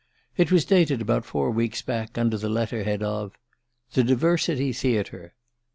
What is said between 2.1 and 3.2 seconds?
under the letter head